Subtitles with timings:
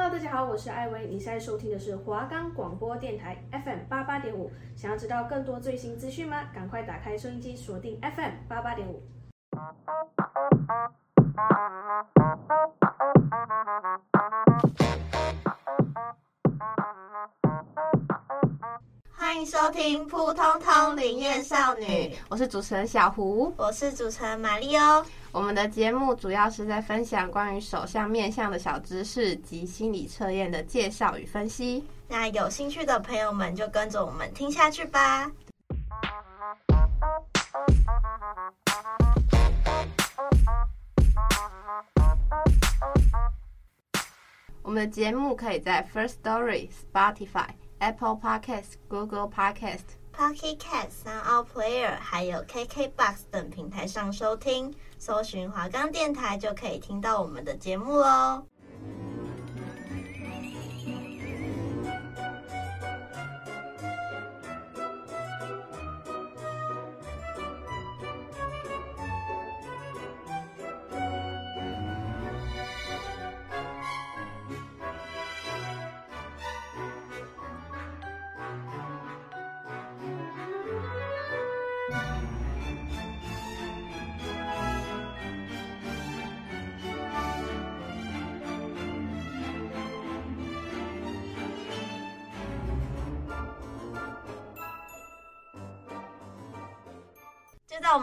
[0.00, 4.48] Hello，大家好，我是艾薇，你现在收听的是华冈广播电台 FM 八八点五。
[4.76, 6.44] 想要知道更多最新资讯吗？
[6.54, 9.02] 赶快打开收音机，锁定 FM 八八点五。
[19.10, 21.84] 欢迎收听《普通通灵验少女》，
[22.28, 25.04] 我是主持人小胡，我是主持人玛丽哦。
[25.38, 31.84] 我们的节目主要是在分享关于手相面相的小知识及心理测验的介绍与分析。
[32.08, 35.30] 那有兴趣的朋友们就跟着我们听下去吧。
[44.62, 47.46] 我们的节目可以在 First Story、Spotify、
[47.78, 54.74] Apple Podcast、Google Podcast、Pocket c a t、三 o u t Player，还有 KKBox 等平台上收听。
[54.98, 58.42] 搜寻华冈电台就可以听到我们的节目喽。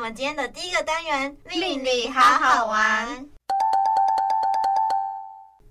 [0.06, 3.28] 们今天的第一个单元，命理好好玩。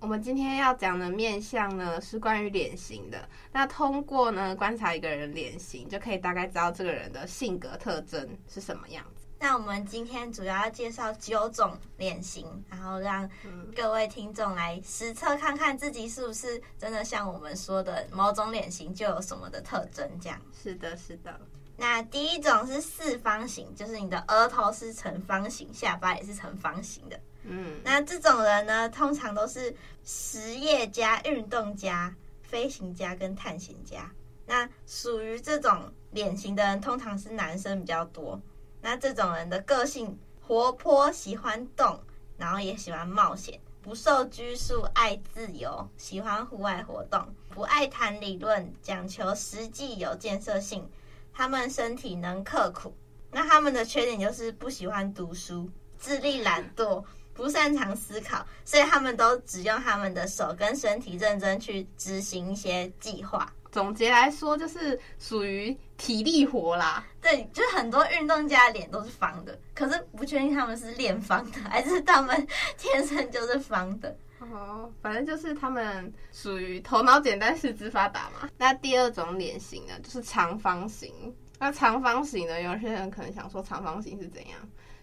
[0.01, 3.29] 我们今天要讲的面相呢，是关于脸型的。
[3.53, 9.25] 那通过呢观察一个人脸型，就可以大概知道这个人的性格特征是什么样子。
[9.39, 13.29] 那我们今天主要要介绍九种脸型，然后让
[13.73, 20.05] 各位听众来实测看看自己是不是真的像我们说的某种脸型就有什么的特征。
[20.19, 20.37] 这样。
[20.61, 21.39] 是的，是的。
[21.77, 27.19] 那第一种是四方形，就是你的额头是呈方形，下巴也是呈方形的。
[27.43, 34.09] 嗯，那这种人呢，通常都是实业家、运动家、飞行家跟探险家。
[34.45, 38.39] 那属于这种脸型的人，通常是男生比较多。
[38.81, 41.99] 那这种人的个性活泼，喜欢动，
[42.37, 50.87] 然后也喜欢冒险，不受拘束，爱自由，喜欢户外活动，不爱谈理论，讲求实际有建设性。
[51.35, 52.95] 他们身体能刻苦，
[53.29, 55.69] 那他们的缺点就是不喜欢读书，
[55.99, 57.03] 智力懒惰，
[57.33, 63.51] 不擅长思考，所以他们都只用他们的手跟身体认真去执行一些计划。
[63.69, 67.05] 总结来说，就是属于体力活啦。
[67.21, 72.47] 对，就是很多运动家的脸都是方的，可是不确定他们是练方的，还是他们
[72.77, 74.15] 天生就是方的。
[74.51, 78.49] 哦，反正就是他们属于头脑简单、四肢发达嘛。
[78.57, 81.11] 那第二种脸型呢，就是长方形。
[81.57, 84.59] 那长方形呢，有些人可能想说，长方形是怎样？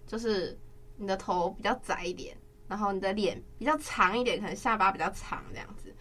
[0.06, 0.58] 就是
[0.96, 2.36] 你的头比较窄一点，
[2.68, 5.94] 然后你的脸比较长一点，可能下巴比较长这样子。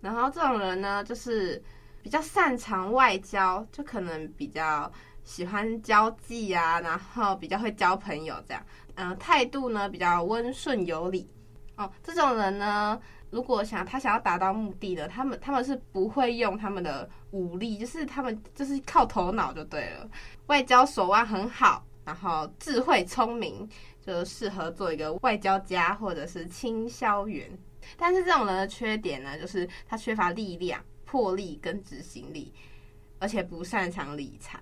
[0.00, 1.62] 然后这种人呢，就是
[2.02, 4.90] 比较擅长外交，就可能比较
[5.24, 8.62] 喜欢交际啊，然后比较会交朋友这样。
[8.94, 11.28] 嗯、呃，态度呢比较温顺有礼。
[11.76, 20.08] 哦，这种人呢，如果想他想要达到目的的，他们他们是不会用他们的武力，就是他们就是靠头脑就对了。
[20.46, 23.68] 外交手腕很好，然后智慧聪明，
[24.00, 27.50] 就适合做一个外交家或者是倾销员。
[27.96, 32.54] 但是这种人的缺点呢，就是他缺乏力量、魄力跟执行力，
[33.18, 34.58] 而且不擅长理财。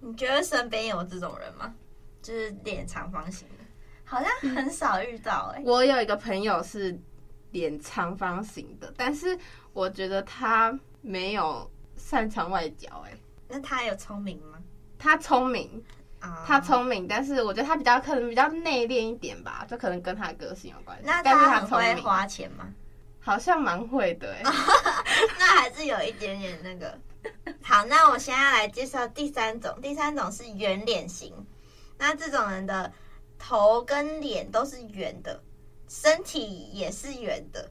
[0.00, 1.74] 你觉得身边有这种人吗？
[2.20, 3.63] 就是脸长方形的。
[4.14, 6.96] 好像很少遇到哎、欸，我有一个朋友是
[7.50, 9.36] 脸长方形的，但是
[9.72, 13.18] 我觉得他没有擅长外交哎、欸。
[13.48, 14.58] 那他有聪明吗？
[15.00, 15.82] 他聪明
[16.20, 21.02] 啊，他聪明，但是我觉得他比较可能比较内敛一点吧，就可能跟他的个性有关系。
[21.04, 22.68] 那他很会花钱吗？
[23.18, 24.44] 好像蛮会的哎、欸，
[25.40, 26.96] 那还是有一点点那个。
[27.60, 31.34] 好，那我现在来介绍第三种，第三种是圆脸型。
[31.98, 32.92] 那这种人的。
[33.46, 35.38] 头跟脸都是圆的，
[35.86, 37.70] 身体也是圆的，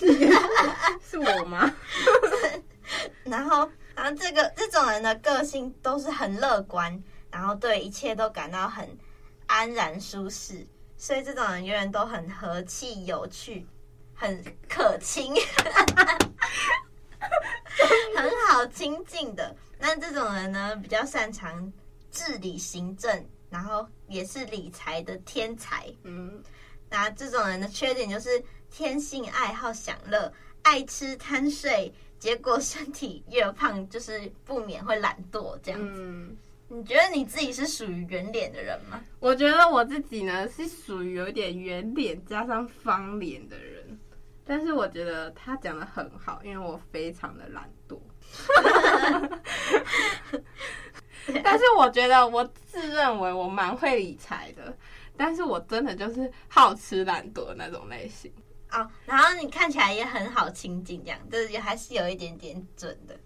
[1.08, 1.72] 是我吗？
[3.22, 7.00] 然后，然后这个这种人的个性都是很乐观，
[7.30, 8.98] 然后对一切都感到很
[9.46, 10.66] 安然舒适，
[10.96, 13.64] 所以这种人永远都很和气、有趣、
[14.14, 15.32] 很可亲，
[18.16, 19.54] 很好亲近的。
[19.78, 21.72] 那这种人呢，比较擅长
[22.10, 23.24] 治理行政。
[23.50, 26.42] 然后也是理财的天才，嗯，
[26.90, 30.32] 那这种人的缺点就是天性爱好享乐，
[30.62, 35.94] 爱吃贪睡，结果身体越胖，就是不免会懒惰这样子。
[35.96, 36.36] 嗯，
[36.68, 39.00] 你觉得你自己是属于圆脸的人吗？
[39.20, 43.98] 我觉得我自己呢是属于有点圆脸加上方脸的人，
[44.44, 47.98] 但是我觉得他讲的很好，因为我非常的懒惰。
[51.42, 54.76] 但是我觉得我自认为我蛮会理财的，
[55.16, 58.32] 但是我真的就是好吃懒惰那种类型。
[58.70, 63.16] 哦，然后你看起来也很好亲近，这样，就是也还是有一点点准的。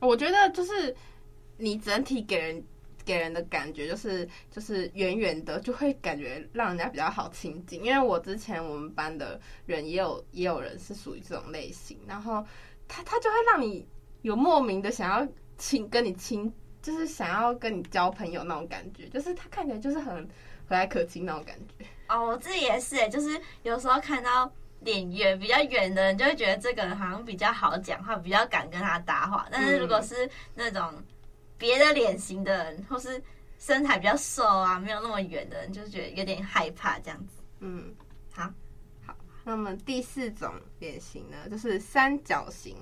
[0.00, 0.94] 我觉得就是
[1.56, 2.64] 你整体给人
[3.04, 7.84] 给人的感觉就是就是圆圆的，就会感觉让人家比较好亲近。
[7.84, 12.44] 因为我之前我们班的人也有也有人是属于这种类型，然后
[12.88, 13.86] 他他就会让你
[14.22, 15.26] 有莫名的想要
[15.56, 16.52] 亲跟你亲，
[16.86, 20.28] 就是想要跟你交朋友那种感觉，就是他看起来就是很
[20.68, 21.84] 和蔼可亲那种感觉。
[22.08, 24.50] 哦，我自己也是，就是有时候看到。
[24.80, 29.48] 脸圆比较圆的人，就会觉得这个人好像比较好讲话，比较敢跟他搭话。
[29.50, 31.02] 但是如果是那种
[31.58, 33.20] 别的脸型的人，或是
[33.58, 37.42] 身材比较瘦啊，没有那么圆的人，就觉得有点害怕这样子。
[37.60, 37.92] 嗯，
[38.30, 38.52] 好，
[39.04, 39.16] 好。
[39.44, 42.76] 那么第四种脸型呢，就是三角形。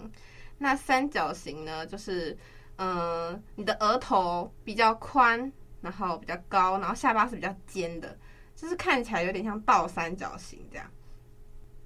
[0.58, 2.36] 那三角形呢，就是
[2.76, 8.16] 嗯、你的额头比较宽，然后比较高，然后下巴是比较尖的，
[8.56, 10.90] 就是看起来有点像倒三角形这样。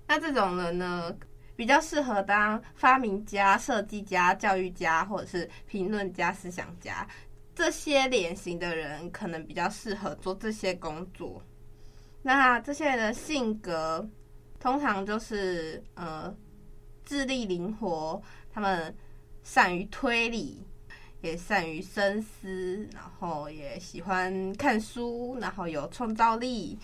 [0.07, 1.15] 那这种人呢，
[1.55, 7.07] 比较适合当发明家、设计家、教育家，或者是评论家、思想家。
[7.55, 11.43] 这些脸型的人可能比较适合做这些工作。
[12.23, 14.09] 那这些人的性格
[14.61, 16.33] 通常就是呃，
[17.05, 18.97] 智力灵活，他们
[19.43, 20.65] 善于推理，
[21.21, 26.79] 也善于深思，然后也喜欢看书，然后有创造力，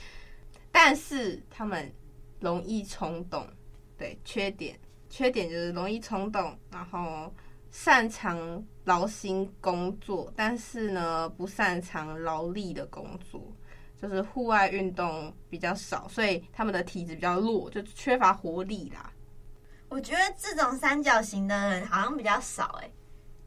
[0.71, 1.93] 但是他们。
[2.41, 3.49] 容易冲动，
[3.97, 4.79] 对，缺点，
[5.09, 7.33] 缺点就是容易冲动，然后
[7.71, 13.41] 擅长劳心工作，但是呢，不擅长劳力的工作，
[14.03, 19.11] 就是户外运动比较少，所以他们的体质比较弱，就缺乏活力啦。
[19.89, 22.91] 我觉得这种三角形的人好像比较少，哎，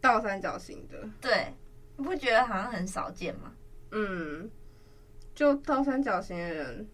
[0.01, 1.53] 倒三角形的，对，
[1.95, 3.53] 你不觉得好像很少见吗？
[3.91, 4.49] 嗯，
[5.33, 6.89] 就倒三角形的人。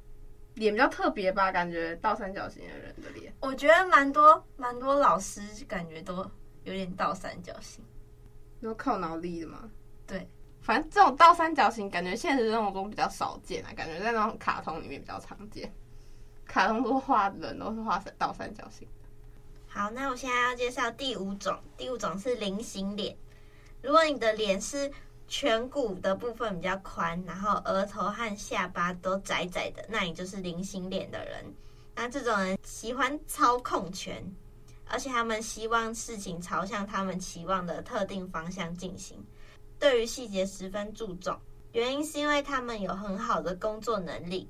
[0.56, 6.18] 脸比较特别吧，感觉倒三角形的人的脸，我觉得蛮多蛮多老师感觉都
[6.64, 7.84] 有点倒三角形，
[8.62, 9.68] 都靠脑力的嘛。
[10.06, 10.30] 对，
[10.62, 15.74] 反正这种倒三角形感觉现实生活中比较少见啊，感觉在那种卡通里面比较常见。
[16.46, 18.88] 卡通都画人都是画倒三角形。
[19.76, 23.18] 好，那我现在要介绍第五种，第五种是菱形脸。
[23.82, 24.92] 如果你的脸是
[25.28, 31.44] 颧骨的部分比较宽，然后额头和下巴都窄窄的，那你就是菱形脸的人。
[31.96, 34.24] 那这种人喜欢操控权，
[34.86, 39.26] 而且他们希望事情朝向他们期望的特定方向进行，
[39.80, 41.36] 对于细节十分注重。
[41.72, 44.48] 原因是因为他们有很好的工作能力。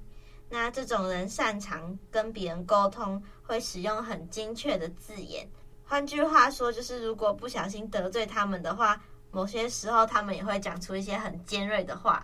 [0.49, 5.47] 那这种人擅长跟别人沟通，会使用很精确的字眼。
[5.85, 9.01] 换句话说，就是如果不小心得罪他们的话。
[9.35, 12.23] 某些时候，他们也会讲出一些很尖锐的话。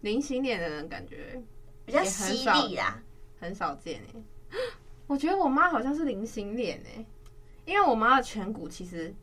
[0.00, 1.38] 菱形脸的人感觉
[1.84, 3.02] 比较犀利啦，
[3.38, 4.56] 很少见哎。
[5.06, 7.04] 我觉得我妈好像是菱形脸哎，
[7.66, 9.14] 因为我妈的颧骨其实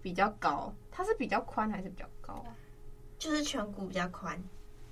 [0.00, 2.54] 比较高，她是比较宽还是比较高啊？
[3.18, 4.40] 就是颧骨比较宽，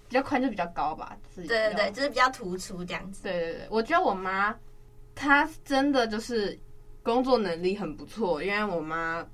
[0.09, 1.17] 比较宽就比较高吧？
[1.33, 3.23] 是对对对，就是比较突出这样子。
[3.23, 4.59] 对对对，我觉得我妈
[5.21, 6.59] 她真的就是
[7.03, 9.27] 工作能力很不错，因为我妈。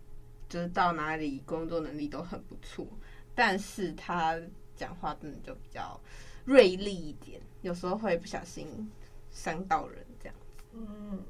[0.49, 2.87] 就是到哪里工作能力都很不错，
[3.35, 4.40] 但是他
[4.76, 6.00] 讲话真的就比较
[6.45, 8.88] 锐利一点，有时候会不小心
[9.28, 10.62] 伤到人这样子。
[10.73, 11.21] 嗯，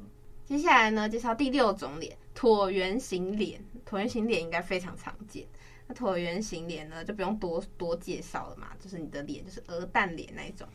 [0.45, 3.59] 接下来呢，介绍第六种脸，椭圆形脸。
[3.89, 5.47] 椭圆形脸应该非常常见。
[5.87, 10.69] 那椭圆形脸呢，就不用多多介绍了嘛，就是你的脸就是鹅蛋脸那一种。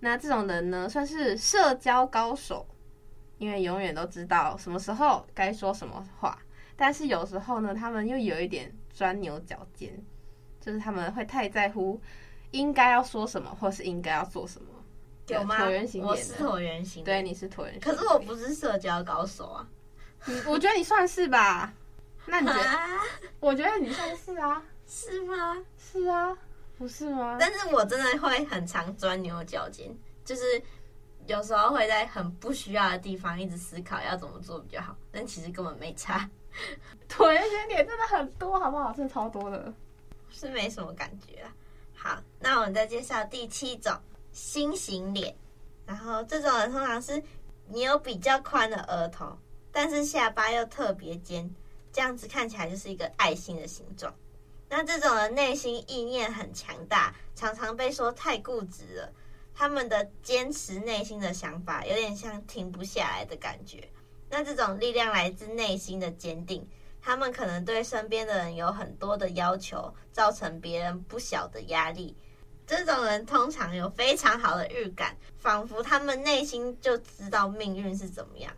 [0.00, 2.66] 那这种人呢，算是社交高手，
[3.38, 6.38] 因为永远都知道什么时候该说什么话。
[6.76, 9.92] 但是有时候呢，他们又有一点钻牛角尖，
[10.60, 12.00] 就是他们会太在乎
[12.52, 14.68] 应该要说什么，或是应该要做什么。
[15.28, 15.60] 有吗？
[15.60, 17.04] 椭圆形脸，我是椭圆形。
[17.04, 17.80] 对，你是椭圆形。
[17.80, 19.68] 可是我不是社交高手啊。
[20.46, 21.72] 我觉得你算是吧。
[22.26, 22.70] 那你觉得？
[23.40, 24.62] 我觉得你算是啊。
[24.86, 25.56] 是吗？
[25.76, 26.34] 是啊，
[26.78, 27.36] 不是吗？
[27.38, 30.42] 但是我真的会很常钻牛角尖，就是
[31.26, 36.28] 有时候会在很不需要的地方一直思考要怎么做比较好，但其实根本没差。
[37.08, 38.92] 椭圆形脸真的很多，好不好？
[38.92, 39.72] 真的超多的，
[40.30, 41.52] 是没什么感觉啊。
[41.94, 43.94] 好，那我们再介绍第七种
[44.32, 45.34] 心形脸。
[45.84, 47.22] 然后这种人通常是
[47.66, 49.36] 你有比较宽的额头，
[49.70, 51.48] 但是下巴又特别尖，
[51.92, 54.14] 这样子看起来就是一个爱心的形状。
[54.68, 59.12] 那这种人内心意念很强大，常常被说太固执了。
[59.58, 63.88] 他们的坚持内心的想法，有点像停不下来的感觉。
[64.30, 66.64] 那这种力量来自内心的坚定。
[67.02, 72.16] 他们可能对身边的人有很多的要求，造成别人不小的压力。
[72.68, 78.52] 这种人通常有非常好的预感，仿佛他们内心就知道命运是怎么样。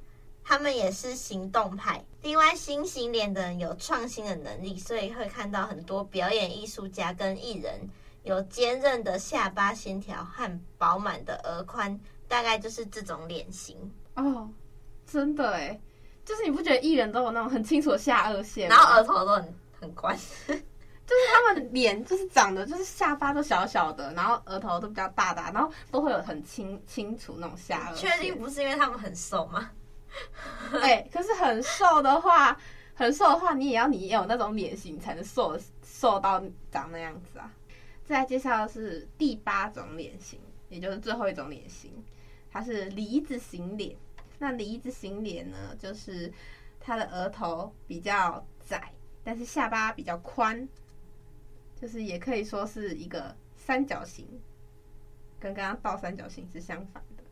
[0.45, 2.05] 他们也是行动派。
[2.21, 7.89] 另外，心形脸的人有创新的能力，所以会看到很多表演艺术家跟艺人
[8.23, 11.99] 有坚韧的下巴线条和饱满的额宽，
[12.29, 13.77] 大概就是这种脸型
[14.15, 14.49] 哦。
[15.07, 15.81] 真的哎。
[16.23, 28.11] 就是你不觉得艺人都有那种很清楚的下颚线，然后额头都很很宽， 就是他们脸就是长得就是下巴都小小的，然后额头都比较大大，然后都会有很清清楚那种下颚线。
[28.11, 29.71] 确定不是因为他们很瘦吗？
[30.75, 32.57] 哎、 欸，可是很瘦的话，
[32.95, 37.51] 很瘦的话，你也要你也有那种脸型才能瘦瘦到长那样子啊。
[38.11, 40.37] 再来介绍的是第八种脸型，
[40.69, 41.93] 也就是最后一种脸型，
[42.51, 43.97] 它是梨子型脸。
[44.37, 46.33] 那梨子型脸呢，就是
[46.81, 48.91] 他的额头比较窄，
[49.23, 50.69] 但是下巴比较宽，
[51.81, 54.27] 就是也可以说是一个三角形，
[55.39, 57.23] 跟刚刚倒三角形是相反的。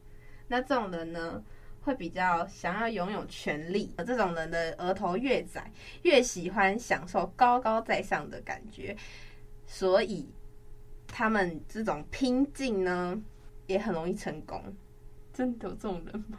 [0.46, 1.42] 那这种人呢，
[1.82, 3.92] 会比较想要拥有权力。
[4.06, 5.68] 这种人的额头越窄，
[6.02, 8.96] 越喜欢享受高高在上的感觉，
[9.66, 10.24] 所以
[11.08, 13.20] 他们这种拼劲呢，
[13.66, 14.62] 也很容易成功。
[15.32, 16.38] 真的有这种人吗？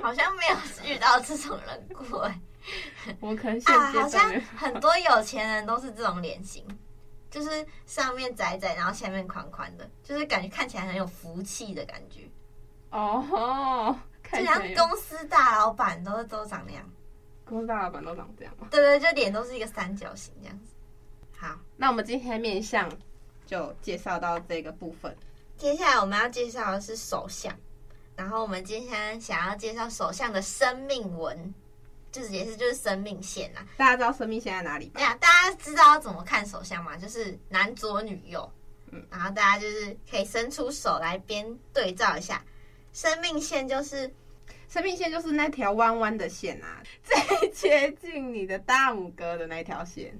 [0.00, 2.40] 好像没有遇到这种人过哎，
[3.20, 6.66] 我可能啊，好像很多有钱人都是这种脸型，
[7.30, 12.22] 就是上面窄窄，然后下面宽宽的，就是感觉看起来很有福气的感觉。
[12.90, 13.96] 哦，
[14.32, 16.90] 就像公司大老板都都长那样，
[17.44, 18.66] 公司大老板都长这样吗？
[18.70, 20.74] 对对，就脸都是一个三角形这样子。
[21.36, 22.90] 好，那我们今天面相
[23.48, 25.16] 就介绍到这个部分，
[25.56, 27.52] 接下来我们要介绍的是手相。
[28.14, 31.54] 然后我们今天想要介绍手相的生命纹，
[32.12, 33.64] 就是也是就是生命线啦。
[33.76, 35.00] 大家知道生命线在哪里吧？
[35.00, 36.96] 对啊，大家知道要怎么看手相吗？
[36.96, 38.52] 就是男左女右，
[38.90, 42.44] 嗯，然后大家就是可以伸出手来边对照一下。
[42.92, 44.12] 生命线就是
[44.68, 50.12] 生命线就是那条弯弯的线啊，最接近你的大拇哥的那条线，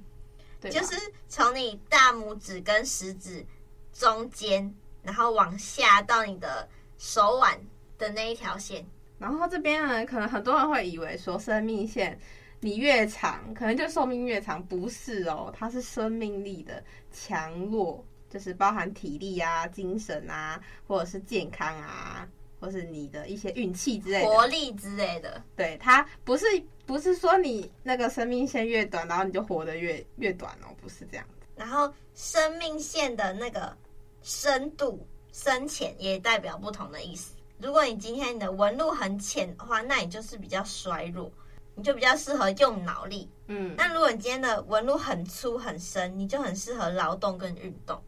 [0.61, 0.97] 对，就是
[1.29, 3.45] 从你大拇指跟食指
[3.93, 7.59] 中间，然后往下到你的手腕。
[7.99, 8.87] 的那一条线，
[9.19, 12.17] 然后这边呢，可能很多人会以为说生命线
[12.61, 22.25] 你越长，可能就寿命越长，不是哦，它是生命力的强弱，就是包含体力啊、精神啊，或者是健康啊，
[22.61, 25.43] 或是你的一些运气之类的、活力之类的。
[25.57, 26.45] 对，它不是
[26.87, 31.27] 不是说你那个生命线越短，然后你就活得越越短哦，不是这样。
[31.57, 33.77] 然后生命线的那个
[34.23, 37.35] 深度、深浅也代表不同的意思。
[37.59, 41.29] 如果你今天你的纹路很浅的话，那你就是比较衰弱，
[41.75, 43.29] 你就比较适合用脑力。
[43.49, 48.01] 嗯，那如果你今天的纹路很粗很深，你就很适合劳动跟运动。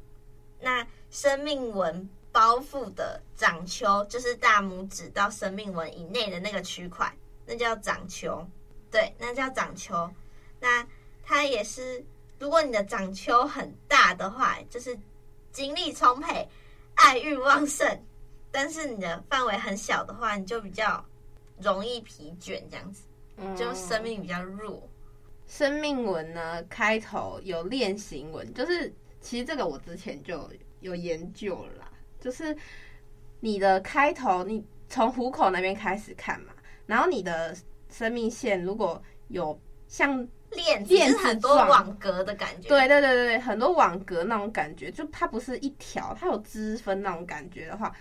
[0.61, 7.13] 那生命纹包覆的掌丘，就是大拇指到生命纹以内的那个区块，
[7.47, 8.47] 那叫掌丘。
[8.91, 10.11] 对，那叫掌丘。
[10.61, 10.87] 那
[11.25, 12.05] 它也是，
[12.39, 14.99] 如果你的掌丘很大的话，就是
[15.53, 16.49] 精力充沛，
[16.95, 18.05] 爱欲旺盛。
[18.53, 21.05] 但是你的范围很小的话，你就比较
[21.61, 23.05] 容易疲倦，这样子，
[23.57, 24.83] 就生命比较弱。
[24.85, 24.91] 嗯、
[25.47, 31.80] 生命纹呢，开头有练形纹，就是其实这个我之前就有研究了啦，
[32.21, 32.57] 就是
[33.41, 36.53] 你的开头，你从虎口那边开始看嘛，
[36.87, 37.57] 然后你的
[37.89, 39.59] 生命线如果有
[39.89, 40.17] 像
[40.50, 47.93] 链链子很多网格的感觉，对对对对，很多网格那种感觉，就它不是一条，它有支分那种感觉的话。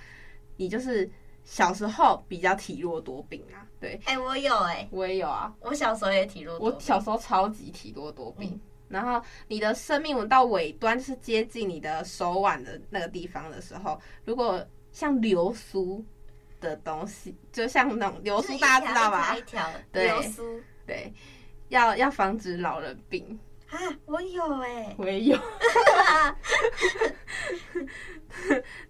[0.62, 1.10] 你就是
[1.46, 3.98] 小时候比较体弱多病啊，对。
[4.04, 5.56] 哎、欸，我有哎、欸，我也有啊。
[5.62, 6.76] 我小时候也体弱多病。
[6.76, 8.50] 我小时候超级体弱多病。
[8.50, 8.60] 嗯、
[8.90, 16.04] 然后你的生命纹到尾端是接近你的手腕的那个地方的时候，如果像流苏
[16.60, 19.38] 的东西，就像那种流苏，大家知道吧？
[19.38, 21.14] 一条流苏，对，
[21.70, 23.78] 要要防止老人病啊。
[24.06, 25.40] 我有哎、欸，我也有。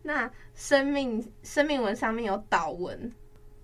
[0.02, 3.14] 那生命生命纹上面有导纹，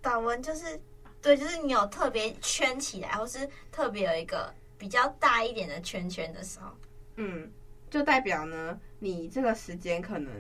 [0.01, 0.79] 导纹就是
[1.21, 4.53] 对，就是你有特别圈起来，或是特别有一个
[4.85, 6.71] 比较大一点的圈圈的时候，
[7.15, 7.51] 嗯，
[7.89, 10.31] 就代表呢，你这个时间可能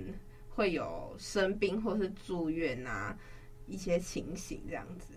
[0.51, 3.17] 会有生病或是住院啊
[3.65, 5.15] 一些情形这样子。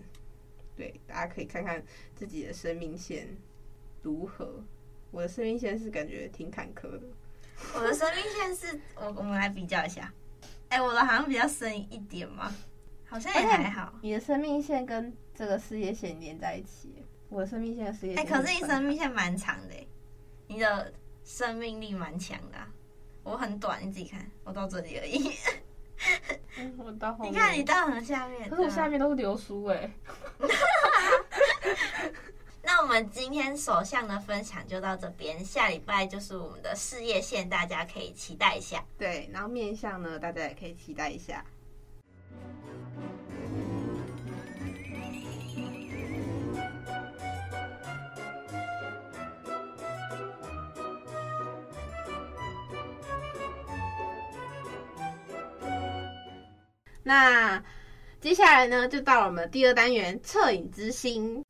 [0.75, 1.79] 对，大家可以看看
[2.15, 3.27] 自己的生命线
[4.01, 4.51] 如何。
[5.11, 7.01] 我的生命线是感觉挺坎坷的。
[7.75, 10.11] 我的生命线是我我们来比较一下。
[10.69, 12.51] 哎、欸，我的好像比较深一点嘛，
[13.05, 13.93] 好像也还好。
[14.01, 17.05] 你的生命线跟这个事业线连在一起。
[17.29, 19.75] 我的生命线和事业，哎、欸，可是你生命线蛮长的，
[20.47, 20.91] 你的
[21.23, 22.67] 生命力蛮强的、啊。
[23.23, 25.31] 我很短，你自己看，我到这里而已。
[26.57, 29.91] 嗯、我到后面，你看你到很下面，可是我下面都是流苏哎。
[32.63, 38.83] 那我们今天首相的分享就到这边，下礼拜就是我们的事业线，大家可以期待一下。
[38.97, 41.45] 对，然后面相呢，大家也可以期待一下。
[57.09, 57.59] 那
[58.21, 61.43] 接下来呢，就到了我们的第二单元恻隐之心。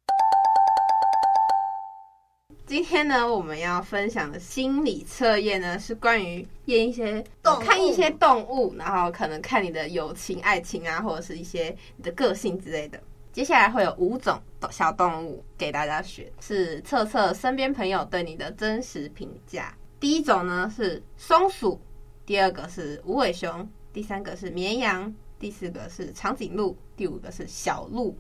[2.66, 12.98] 今天呢，我们要分享的心理测验呢，是关于验一些动看一些动物，然后可能看你的友情、爱情啊，或者是一些你的个性之类的。
[13.34, 19.76] 接下来会有五种小动物给大家选，是测测身边朋友对你的真实评价。
[20.00, 21.78] 第一种呢是松鼠，
[22.26, 28.16] 第二个是无尾熊，第三个是绵羊，第四个是长颈鹿，第五个是小鹿。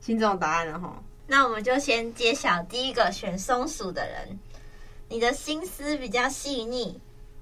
[0.00, 1.02] 心中有答案了哈。
[1.26, 4.38] 那我们就先揭晓第一个选松鼠的人，
[5.08, 6.98] 你的心思比较细腻，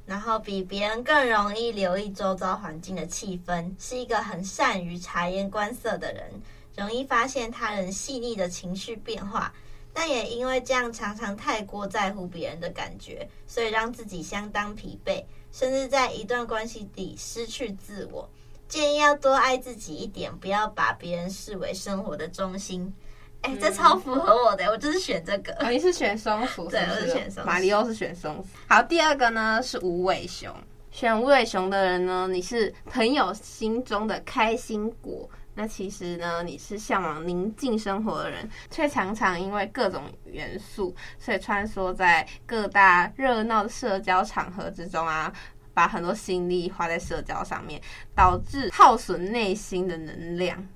[0.06, 6.30] 然后比别人更容易留意周遭环境的气氛，是一个很善于察言观色的人，
[6.76, 9.52] 容易发现他人细腻的情绪变化，
[9.92, 18.28] 但也因为这样常常太过在乎别人的感觉，所以让自己相当疲惫，甚至在一段关系里失去自我。
[18.74, 22.92] 建议要多爱自己一点，不要把别人视为生活的中心。
[23.42, 25.52] 哎、欸，这超符合我的，我就是选这个。
[25.60, 26.66] 哦、你是选松鼠？
[26.68, 27.48] 对，我是选松鼠。
[27.48, 28.46] 马里奥是选松鼠。
[28.66, 30.52] 好，第二个呢是无尾熊。
[30.90, 35.30] 选无尾熊的人呢，你是朋友心中的开心果。
[35.56, 45.32] 那其实呢，你是向往宁静生活的人，却常常因为各种元素，所以穿梭在各大热闹的社交场合之中啊，
[45.74, 47.80] 把很多心力花在社交上面，
[48.14, 50.66] 导致耗损内心的能量。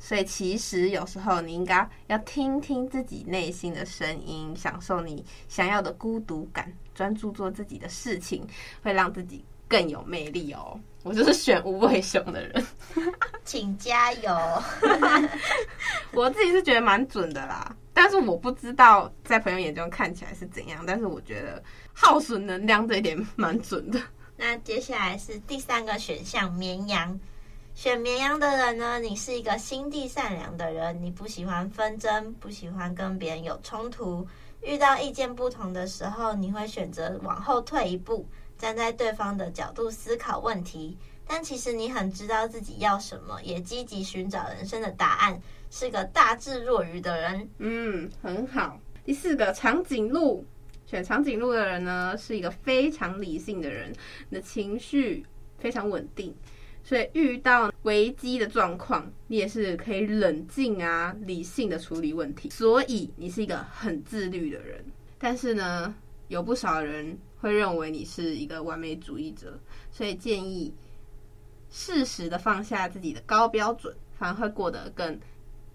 [0.00, 8.46] 所以其实有时候你应该要听听自己内心的声音，享受你想要的孤独感，专注做自己的事情，
[8.80, 10.78] 会让自己更有魅力哦。
[11.02, 12.66] 我就是选无尾熊的人，
[13.44, 14.62] 请加油。
[16.14, 21.60] 我自己是觉得蛮准的啦，但是我不知道在朋友眼中看起来是怎样，但是我觉得
[21.92, 24.00] 耗损能量这一点蛮准的。
[24.40, 27.18] 那接下来是第三个选项，绵羊。
[27.74, 34.24] 选绵羊的人呢，你是一个心地善良的人，你不喜欢纷争，不喜欢跟别人有冲突。
[34.62, 38.24] 遇到意见不同的时候，你会选择往后退一步，
[38.56, 40.96] 站在对方的角度思考问题。
[41.26, 47.48] 但其实你很知道自己要什么，也积极寻找人生的答案，是个大智若愚的人。
[47.58, 48.78] 嗯，很好。
[49.04, 50.44] 第四个长颈鹿，
[50.88, 53.92] 选长颈鹿的人呢，是一个非常理性的人，
[54.30, 55.22] 你的情绪
[55.58, 56.34] 非常稳定。
[56.82, 62.48] 所以遇到危机的状况，你也是可以冷静啊、理性的处理问题。
[62.48, 64.82] 所以你是一个很自律的人，
[65.18, 65.94] 但是呢，
[66.28, 69.60] 有不少人会认为你是一个完美主义者，
[69.92, 70.72] 所以建议
[71.68, 75.20] 适时的放下自己的高标准，反而会过得更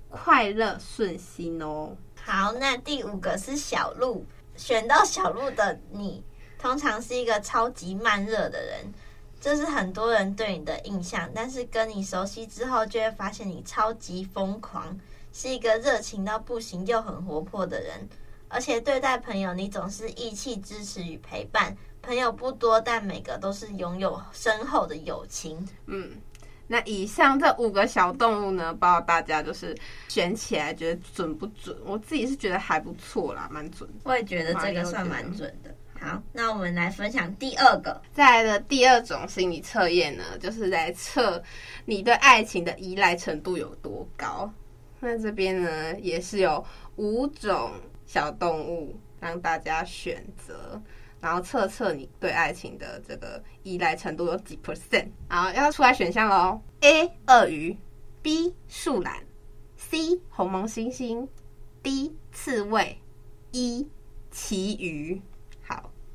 [0.10, 1.95] 快乐顺心哦。
[2.15, 6.23] 好，那第五个是小鹿，选到小鹿的你，
[6.57, 8.93] 通常是一个超级慢热的人。
[9.41, 14.97] 这是很多人对你的印象，但是跟你熟悉之后，就会发现你超级疯狂，
[15.33, 18.07] 是一个热情到不行又很活泼的人。
[18.47, 21.75] 而且对待朋友，你总是义气、支持与陪伴。
[22.01, 25.67] 朋友不多，但每个都是拥有深厚的友情。
[25.87, 26.11] 嗯，
[26.67, 29.76] 那以上这五个小动物呢，不知道大家就是
[30.08, 31.78] 选起来觉得准不准？
[31.86, 33.89] 我自己是觉得还不错啦，蛮准。
[34.04, 35.76] 我也觉得这个算蛮准的。
[35.99, 38.02] 好，那我们来分享第二个。
[38.12, 41.41] 再来的第二种心理测验呢，就是来测
[41.86, 44.52] 你对爱情的依赖程度有多高。
[44.99, 47.71] 那这边呢，也是有五种
[48.06, 50.82] 小动物让大家选择，
[51.23, 55.07] 然后测测你对爱情的这个依赖程度有几 percent。
[55.29, 57.09] 好，要出来选项喽：A.
[57.27, 57.77] 鳄鱼
[58.21, 58.53] ，B.
[58.67, 59.23] 树懒
[59.77, 60.19] ，C.
[60.29, 61.25] 红毛猩猩
[61.81, 62.13] ，D.
[62.33, 62.99] 刺猬
[63.53, 63.88] ，E.
[64.31, 65.21] 旗鱼。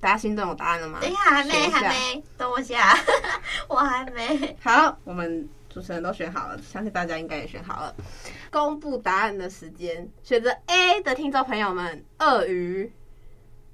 [0.00, 1.00] 大家心中有答案了吗？
[1.00, 2.96] 等一下，还没，还没，等我下，
[3.66, 4.56] 我还没。
[4.60, 7.96] 好，我们主持人都选好了，相信大家应该也选好了。
[8.48, 12.92] 公布答案的时间，选择 A 的听众朋友们，鳄鱼。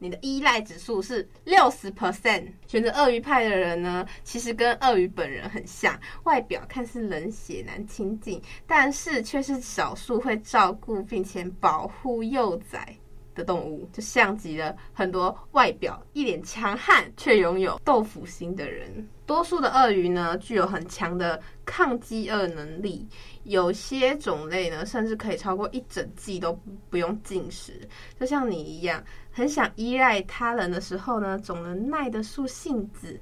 [0.04, 12.94] 你的依赖指数是六十 percent，选择鳄鱼派的人呢，其实跟鳄鱼本人很像，外表看似冷血难亲近，但是却是少数会照顾并且保护幼崽。
[13.34, 19.08] 的动物，就像极了很多外表一脸强悍却拥有豆腐心的人。
[19.26, 23.06] 多数的鳄鱼呢，具有很强的抗饥饿能力，
[23.44, 26.52] 有些种类呢，甚至可以超过一整季都
[26.90, 27.88] 不用进食，
[28.20, 29.02] 就像你一样。
[29.32, 33.18] 很想依赖他人的时候呢，总能耐得住性子，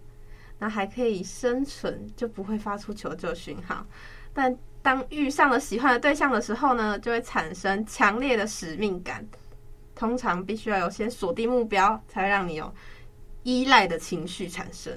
[0.58, 3.86] 那还可以生存，就不会发出求救讯号。
[4.34, 9.26] 但当遇上了喜欢的对象的时候呢，就会产生强烈的使命感。
[10.02, 12.74] 通常必须要有先锁定目标，才会让你有
[13.44, 14.92] 依赖的情绪产生。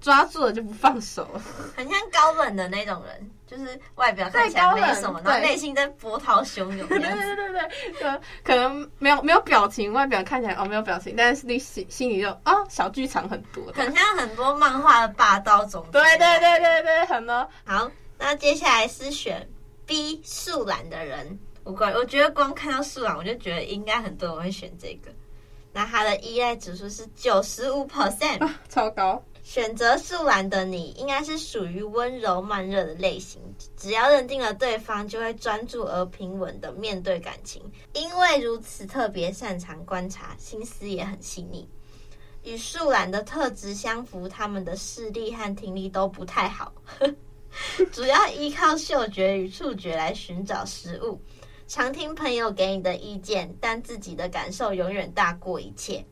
[0.00, 1.28] 抓住了就不放手，
[1.76, 6.88] 很像高冷的那种人，就是外表看起来没什么，然后内心在波涛汹涌。
[6.88, 15.90] 对对对对对，可可能没有没有表情，外表看起来哦没有表情，但是你心心里就哦小剧场很多，很像很多漫画的霸道总裁。
[15.92, 17.48] 对对对对对，很多。
[17.64, 19.48] 好，那接下来是选
[19.86, 25.12] B 树懒的人，我光我觉得光看到树懒，我就觉得应该很多人会选这个。
[25.70, 29.22] 那它的依赖指数是九十五 percent，超高。
[29.42, 33.42] 选择树懒的你，应该是属于温柔慢热的类型。
[33.76, 37.62] 只要认定了对方，就会专注而平稳的面对感情。
[37.92, 41.68] 因为如此，特别擅长观察，心思也很细腻。
[42.44, 46.72] 与树懒的特质相符，他们的视力和听力都不太好，
[47.92, 51.20] 主要依靠嗅觉与触觉来寻找食物。
[51.68, 56.02] 常听朋友给你的意见，但自己的感受永远大过一切。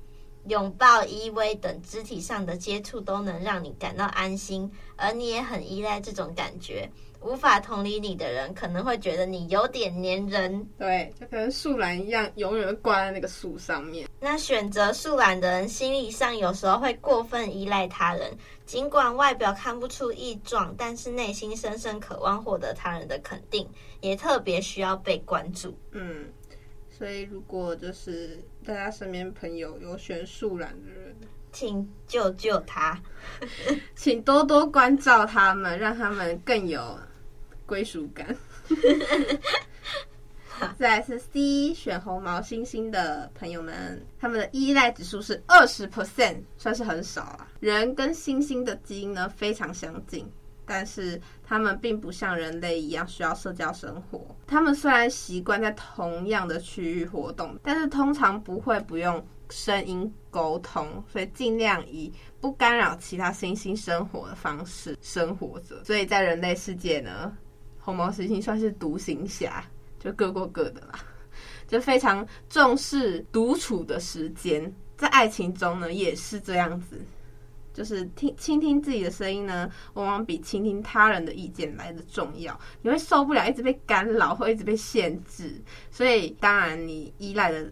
[0.48, 6.90] 拥抱、依偎等肢体上的接触都能让你感到安心，而你也很依赖这种感觉。
[7.26, 14.08] 无法同理你的人可能会觉得你有点黏人，对，就跟树懒一样，永远挂在那个树上面。
[14.20, 18.30] 那选择树懒的人，心理上有时候会过分依赖他人，
[18.64, 23.68] 尽管外表看不出异状，但是内心深深渴望获得他人的肯定，
[24.00, 25.76] 也特别需要被关注。
[25.90, 26.26] 嗯。
[26.88, 31.14] 所以，如果就是大家身边朋友有选树懒的人，
[31.52, 32.98] 请救救他，
[33.94, 36.98] 请多多关照他们，让他们更有
[37.66, 38.34] 归属感。
[40.78, 47.48] 再来是 C 选红毛猩猩的朋友们，他们的依赖指数是二十 percent，算是很少了。
[47.60, 50.26] 人跟猩猩的基因呢非常相近。
[50.68, 54.36] 但是他们并不像人类一样需要社交生活。
[54.48, 65.84] 他们虽然习惯在同样的区域活动，但是通常不会不用声音沟通，所以尽量以不干扰其他猩猩生活的方式生活着。
[65.84, 67.32] 所以在人类世界呢，
[67.86, 69.64] 红毛星星算是独行侠，
[70.00, 70.98] 就各过各的啦，
[71.68, 74.74] 就非常重视独处的时间。
[74.96, 77.00] 在爱情中呢，也是这样子。
[77.72, 82.58] 就是听倾听自己的声音呢，往往比倾听他人的意见来的重要。
[82.82, 85.54] 你会受不了一直被干扰，或一直被限制，
[85.92, 87.70] 所以当然你依赖的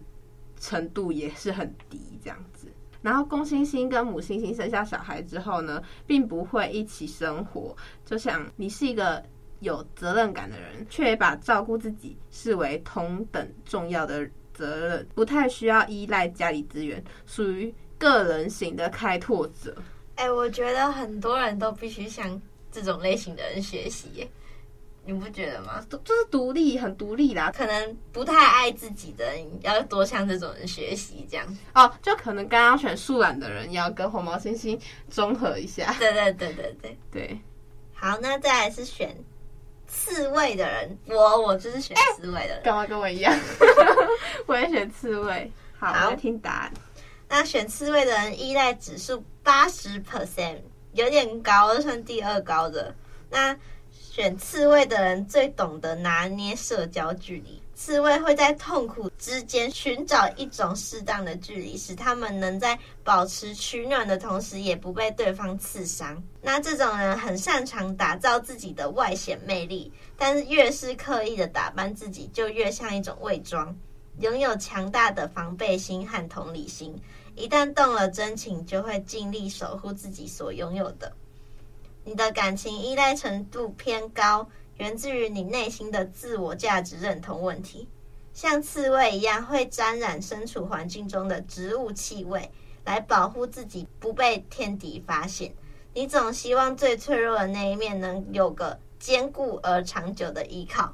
[0.61, 2.69] 程度也是很低这样子。
[3.01, 7.75] 然后公星星跟母星星生下小孩之后呢，并不会一起生活。
[8.05, 9.21] 就像你是一个
[9.59, 19.75] 有责任感的人，却也把照顾自己视为同等重要的责任，不太需要依赖家里资源，属于个人型的开拓者。
[20.15, 22.41] 哎、欸，我觉得很多人都必须向
[22.71, 24.29] 这种类型的人学习，
[25.05, 25.85] 你不觉得吗？
[25.89, 27.51] 就是独立，很独立啦。
[27.51, 31.45] 可能不太爱自己的人，要多向这种人学习，这样。
[31.73, 35.93] 哦，就可能刚刚选素懒的人，要跟红毛猩猩综合一下。
[35.99, 37.39] 对对对对对对。
[37.93, 39.15] 好，那再来是选
[39.87, 42.61] 刺猬的人，我我就是选刺猬的人。
[42.63, 43.33] 干嘛跟我一样？
[44.47, 45.51] 我也选刺猬。
[45.77, 46.73] 好，好，我来听答案。
[47.27, 50.59] 那选刺猬的人依赖指数八十 percent，
[50.93, 52.93] 有点高，算第二高的。
[53.29, 53.57] 那
[53.91, 66.23] 选刺猬的人最懂得拿捏社交距离，刺猬会在痛苦之间寻找一种适当的距离，使他们能在保持取暖的同时，也不被对方刺伤。
[66.41, 73.75] 那这种人很擅长打造自己的外显魅力，但是越是刻意的打扮自己，就越像一种伪装。
[74.21, 76.97] 拥有强大的防备心和同理心，
[77.35, 81.11] 一旦动了真情，就会尽力守护自己所拥有的。
[82.05, 87.87] 你的感情依赖程度偏高，源自于你内心的自我价值认同问题。
[88.33, 92.51] 像刺猬一样，会沾染身处环境中的植物气味，
[92.83, 95.53] 来保护自己不被天敌发现。
[95.93, 100.93] 你总希望最脆弱的那一面能有个坚固而长久的依靠，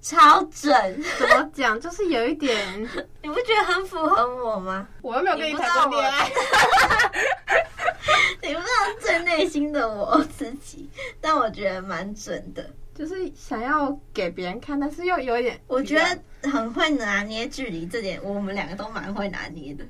[0.00, 0.70] 超准。
[1.18, 1.80] 怎么讲？
[1.80, 2.88] 就是有一点，
[3.20, 4.86] 你不觉得很符合我吗？
[5.02, 6.30] 我又没有跟你谈过恋爱，
[8.40, 10.88] 你不知道最内心的我自己，
[11.20, 12.64] 但我觉得蛮准的。
[12.98, 19.84] 就是想要给别人看，但是又有一点，我觉得很会拿捏距离，这点我们两个都蛮会拿捏的。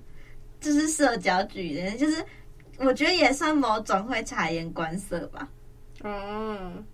[0.61, 2.23] 就是社交距离，就是
[2.77, 5.49] 我觉得也算某种会察言观色吧。
[6.05, 6.85] 嗯，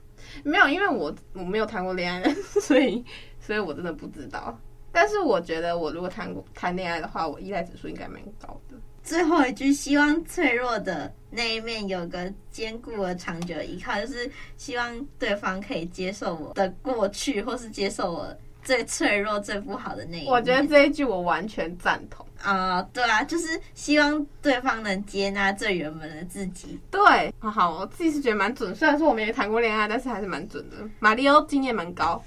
[0.44, 2.22] 没有，因为我我没有谈过恋爱，
[2.62, 3.04] 所以
[3.40, 4.56] 所以我真的不知道。
[4.94, 8.76] 但是我觉得，我如果谈过谈恋爱的话，我依赖指数应该蛮高的。
[9.02, 20.32] 最后一句，希望脆弱的那一面有个坚固而长久的依靠，就是希望对方可以接受我的过去，或是接受我最脆弱、最不好的那一面。
[20.32, 22.82] 我觉得这一句我完全赞同啊、呃！
[22.94, 26.78] 对啊，就是希望对方能接纳最原本的自己。
[26.90, 28.74] 对，好好，我自己是觉得蛮准。
[28.74, 30.76] 虽然说我没谈过恋爱，但是还是蛮准的。
[30.98, 32.22] 马里奥经验蛮高。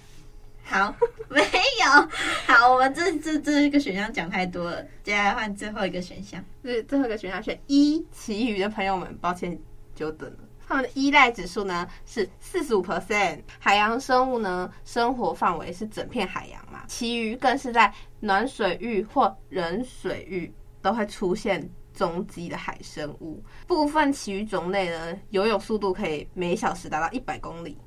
[0.67, 0.93] 好，
[1.30, 2.08] 没有。
[2.45, 6.43] 好，我们这这这一个选项讲太多了，接下来换最后一个选项。
[6.63, 9.58] 是最后一个选项选一，其余的朋友们，抱歉
[9.95, 10.38] 久等了。
[10.67, 13.39] 他们的依赖指数呢是四十五 percent。
[13.58, 23.41] 海洋生物呢，生活范围是整片海洋嘛，其余更是在暖水域或冷水域都会出现踪迹的海生物。
[23.65, 27.77] 部分其余种类呢，游泳速度可以每小时达到一百公里。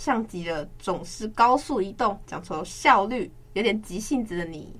[0.00, 4.74] 像极了总是高速移动，讲求效率，有点急性子的你。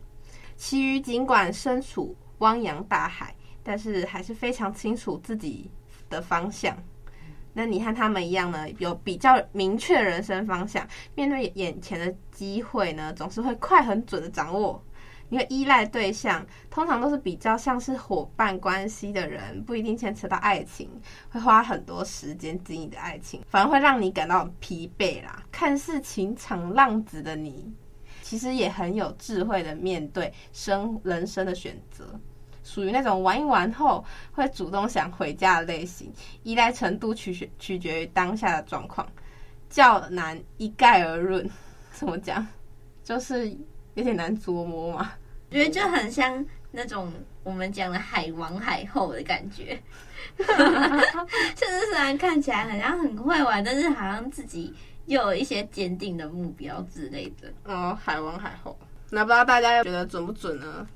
[0.57, 5.71] 其余尽管身处汪洋大海，但是还是非常清楚自己
[6.09, 6.75] 的方向。
[7.53, 14.83] 那你和他们一样呢，有比较明确人生方向，面对眼前的机会呢，总是会快很准的掌握。
[15.31, 20.91] 因为依赖对象通常都是比较像是伙伴关系的人，不一定牵扯到爱情，
[21.31, 25.43] 会花很多时间经营的爱情，反而会让你感到疲惫啦。
[25.51, 27.73] 看似情场浪子的你，
[28.23, 32.05] 其实也很有智慧的面对生人生的选择，
[32.63, 36.13] 属于那种玩一玩后会主动想回家的类型。
[36.43, 39.07] 依赖程度取决取决于当下的状况，
[39.69, 41.49] 较难一概而论。
[41.93, 42.47] 怎么讲？
[43.03, 43.51] 就是
[43.95, 45.13] 有点难琢磨嘛。
[45.51, 49.77] 我觉得就很像那种我们讲的海王海后的感觉，
[50.39, 50.47] 就
[51.67, 54.73] 是虽然看起来好像很会玩，但是好像自己
[55.07, 57.53] 又有一些坚定的目标之类的。
[57.65, 58.79] 哦，海王海后，
[59.11, 60.87] 那不知道大家觉得准不准呢？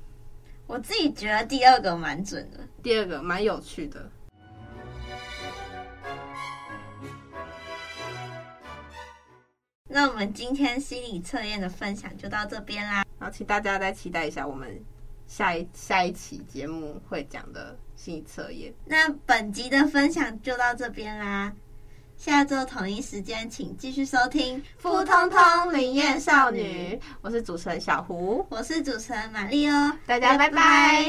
[0.67, 4.09] 我自己觉得第二个蛮准的，第二个蛮有趣的。
[9.87, 13.05] 那我们今天心理测验的分享就到这边啦。
[13.19, 14.83] 好请大家再期待一下我们
[15.27, 18.73] 下一下一期节目会讲的心理测验。
[18.85, 21.53] 那本集的分享就到这边啦。
[22.17, 26.99] 下周同一时间请继续收听通通灵验少女。
[27.21, 28.45] 我是主持人小胡。
[28.49, 29.91] 我是主持人玛丽哦。
[30.07, 31.05] 大家拜拜。